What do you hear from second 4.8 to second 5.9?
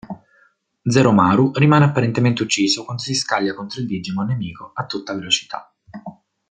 tutta velocità.